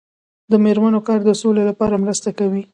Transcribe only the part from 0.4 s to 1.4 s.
د میرمنو کار د